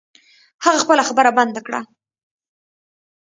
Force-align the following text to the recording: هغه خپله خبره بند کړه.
هغه 0.65 0.77
خپله 0.83 1.03
خبره 1.09 1.31
بند 1.37 1.55
کړه. 1.65 1.81